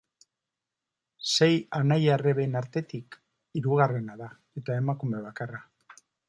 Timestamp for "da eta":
4.23-4.79